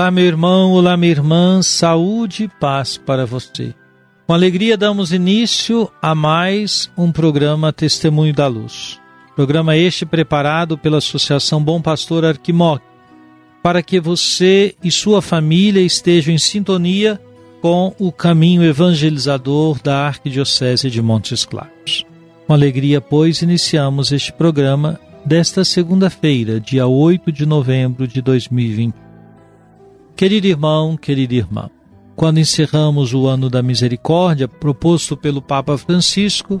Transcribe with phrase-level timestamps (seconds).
[0.00, 3.74] Olá, meu irmão, olá, minha irmã, saúde e paz para você.
[4.26, 8.98] Com alegria damos início a mais um programa Testemunho da Luz.
[9.36, 12.80] Programa este preparado pela Associação Bom Pastor Arquimoc,
[13.62, 17.20] para que você e sua família estejam em sintonia
[17.60, 22.06] com o caminho evangelizador da Arquidiocese de Montes Claros.
[22.46, 29.09] Com alegria, pois, iniciamos este programa desta segunda-feira, dia 8 de novembro de 2020.
[30.20, 31.70] Querido irmão, querida irmã,
[32.14, 36.60] quando encerramos o ano da misericórdia proposto pelo Papa Francisco,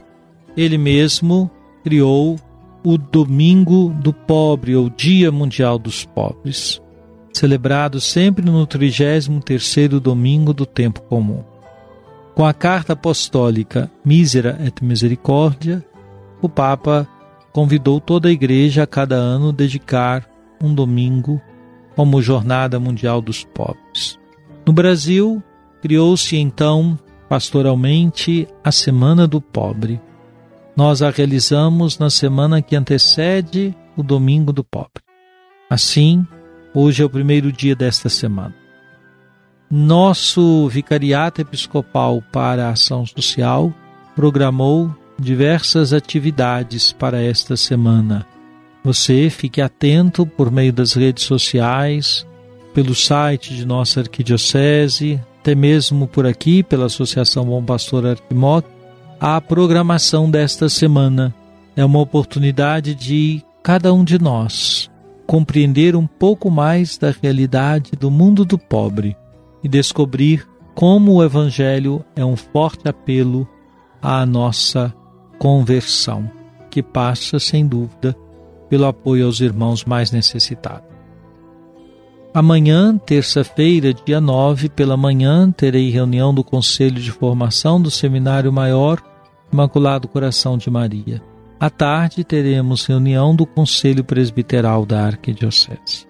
[0.56, 1.50] ele mesmo
[1.84, 2.38] criou
[2.82, 6.80] o Domingo do Pobre, ou Dia Mundial dos Pobres,
[7.34, 11.44] celebrado sempre no 33º domingo do tempo comum.
[12.34, 15.84] Com a carta apostólica Misera et Misericordia,
[16.40, 17.06] o Papa
[17.52, 20.26] convidou toda a igreja a cada ano dedicar
[20.62, 21.38] um domingo
[21.96, 24.18] como Jornada Mundial dos Pobres.
[24.66, 25.42] No Brasil,
[25.82, 30.00] criou-se então, pastoralmente, a Semana do Pobre.
[30.76, 35.02] Nós a realizamos na semana que antecede o Domingo do Pobre.
[35.68, 36.26] Assim,
[36.74, 38.54] hoje é o primeiro dia desta semana.
[39.70, 43.72] Nosso Vicariato Episcopal para a Ação Social
[44.16, 48.26] programou diversas atividades para esta semana.
[48.82, 52.26] Você fique atento por meio das redes sociais,
[52.72, 58.66] pelo site de nossa arquidiocese, até mesmo por aqui pela Associação Bom Pastor Arquimoc,
[59.18, 61.34] a programação desta semana.
[61.76, 64.90] É uma oportunidade de cada um de nós
[65.30, 69.16] compreender um pouco mais da realidade do mundo do pobre
[69.62, 73.46] e descobrir como o Evangelho é um forte apelo
[74.02, 74.92] à nossa
[75.38, 76.28] conversão,
[76.68, 78.16] que passa, sem dúvida,
[78.70, 80.88] pelo apoio aos irmãos mais necessitados.
[82.32, 89.02] Amanhã, terça-feira, dia 9, pela manhã, terei reunião do Conselho de Formação do Seminário Maior
[89.52, 91.20] Imaculado Coração de Maria.
[91.58, 96.08] À tarde, teremos reunião do Conselho Presbiteral da Arquidiocese.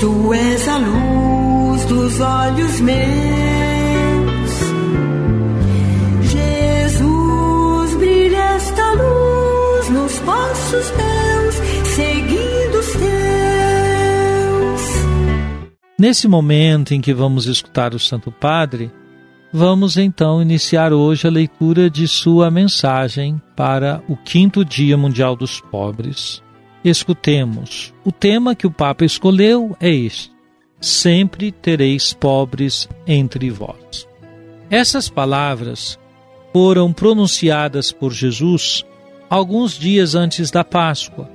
[0.00, 4.50] Tu és a luz dos olhos meus.
[6.32, 11.54] Jesus, brilha esta luz nos passos meus,
[11.94, 13.10] seguindo os teus.
[15.98, 18.90] Nesse momento em que vamos escutar o Santo Padre,
[19.52, 25.60] vamos então iniciar hoje a leitura de sua mensagem para o quinto Dia Mundial dos
[25.60, 26.42] Pobres.
[26.82, 27.92] Escutemos.
[28.02, 30.32] O tema que o Papa escolheu é este:
[30.80, 34.08] Sempre tereis pobres entre vós.
[34.70, 35.98] Essas palavras
[36.54, 38.84] foram pronunciadas por Jesus
[39.28, 41.28] alguns dias antes da Páscoa,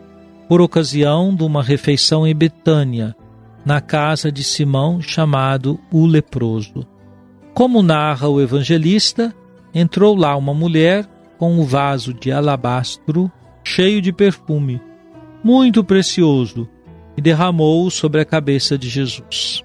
[0.50, 3.16] por ocasião de uma refeição em Betânia,
[3.64, 6.88] na casa de Simão chamado o leproso.
[7.54, 9.34] Como narra o evangelista,
[9.74, 11.06] entrou lá uma mulher
[11.38, 13.32] com um vaso de alabastro
[13.64, 14.82] cheio de perfume
[15.46, 16.68] muito precioso
[17.16, 19.64] e derramou-o sobre a cabeça de Jesus.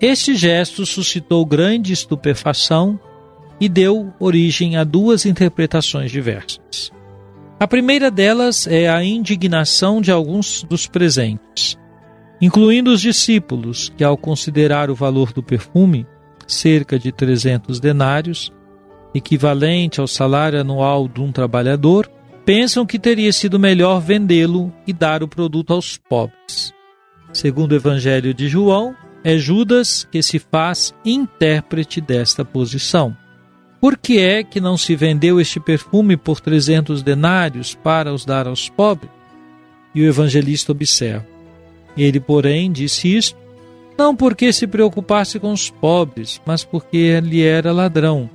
[0.00, 3.00] Este gesto suscitou grande estupefação
[3.60, 6.92] e deu origem a duas interpretações diversas.
[7.58, 11.76] A primeira delas é a indignação de alguns dos presentes,
[12.40, 16.06] incluindo os discípulos, que, ao considerar o valor do perfume,
[16.46, 18.52] cerca de 300 denários,
[19.12, 22.08] equivalente ao salário anual de um trabalhador,
[22.48, 26.72] pensam que teria sido melhor vendê-lo e dar o produto aos pobres.
[27.30, 33.14] Segundo o Evangelho de João, é Judas que se faz intérprete desta posição.
[33.78, 38.46] Por que é que não se vendeu este perfume por trezentos denários para os dar
[38.46, 39.12] aos pobres?
[39.94, 41.26] E o evangelista observa.
[41.98, 43.36] Ele, porém, disse isto
[43.98, 48.30] não porque se preocupasse com os pobres, mas porque ele era ladrão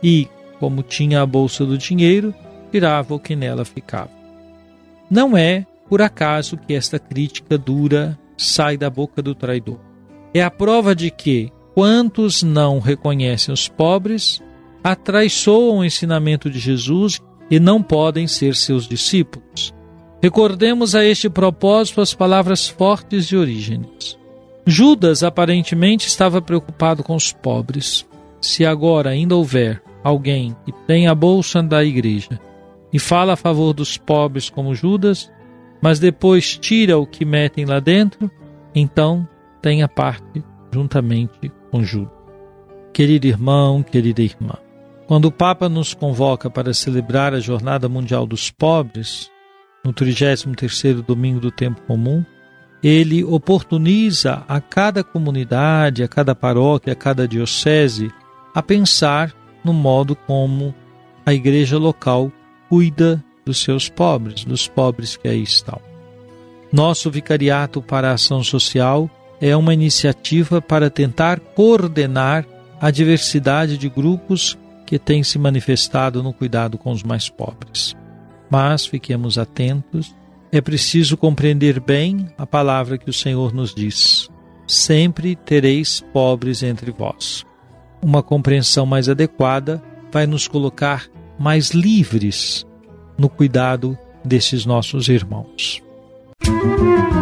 [0.00, 0.28] e,
[0.60, 2.32] como tinha a bolsa do dinheiro,
[2.70, 4.10] tirava o que nela ficava.
[5.10, 9.78] Não é por acaso que esta crítica dura sai da boca do traidor.
[10.34, 14.42] É a prova de que, quantos não reconhecem os pobres,
[14.84, 17.20] atraiçoam o ensinamento de Jesus
[17.50, 19.74] e não podem ser seus discípulos.
[20.22, 24.18] Recordemos a este propósito as palavras fortes de Orígenes.
[24.66, 28.06] Judas aparentemente estava preocupado com os pobres.
[28.40, 32.38] Se agora ainda houver alguém que tem a bolsa da igreja
[32.92, 35.30] e fala a favor dos pobres como Judas,
[35.80, 38.30] mas depois tira o que metem lá dentro,
[38.74, 39.28] então
[39.60, 40.42] tenha parte
[40.72, 42.12] juntamente com Judas.
[42.92, 44.54] Querido irmão, querida irmã,
[45.06, 49.30] quando o Papa nos convoca para celebrar a Jornada Mundial dos Pobres,
[49.84, 52.24] no 33º domingo do tempo comum,
[52.82, 58.10] ele oportuniza a cada comunidade, a cada paróquia, a cada diocese
[58.54, 60.74] a pensar no modo como
[61.24, 62.32] a igreja local
[62.68, 65.80] cuida dos seus pobres, dos pobres que aí estão.
[66.72, 69.10] Nosso Vicariato para a Ação Social
[69.40, 72.44] é uma iniciativa para tentar coordenar
[72.80, 77.96] a diversidade de grupos que têm se manifestado no cuidado com os mais pobres.
[78.50, 80.14] Mas fiquemos atentos,
[80.50, 84.30] é preciso compreender bem a palavra que o Senhor nos diz:
[84.66, 87.44] sempre tereis pobres entre vós.
[88.00, 92.66] Uma compreensão mais adequada vai nos colocar mais livres
[93.16, 95.82] no cuidado desses nossos irmãos.
[96.46, 97.17] Música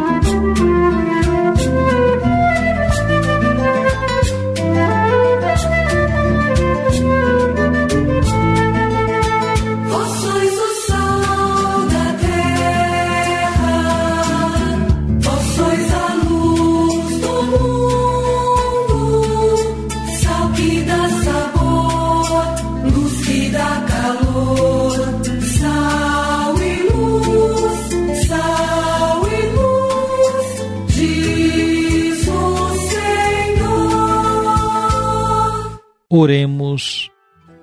[36.18, 37.10] Oremos.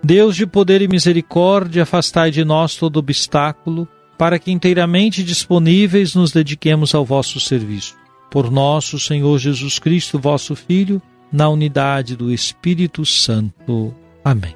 [0.03, 6.31] Deus de poder e misericórdia, afastai de nós todo obstáculo, para que inteiramente disponíveis nos
[6.31, 7.95] dediquemos ao vosso serviço.
[8.29, 11.01] Por nosso Senhor Jesus Cristo, vosso Filho,
[11.31, 13.93] na unidade do Espírito Santo.
[14.23, 14.55] Amém.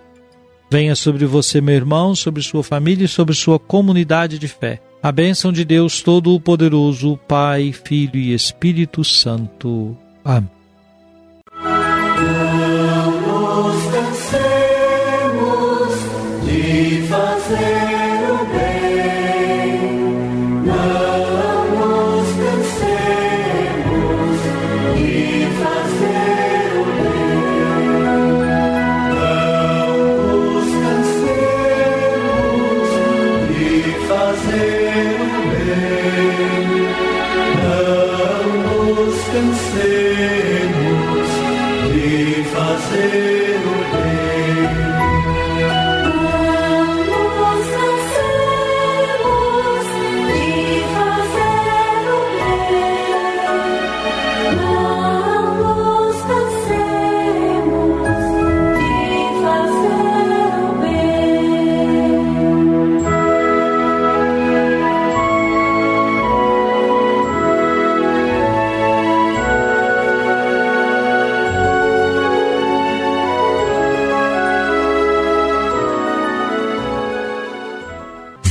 [0.69, 4.81] Venha sobre você, meu irmão, sobre sua família e sobre sua comunidade de fé.
[5.01, 9.97] A bênção de Deus Todo-Poderoso, Pai, Filho e Espírito Santo.
[10.25, 10.49] Amém
[13.57, 13.96] novo.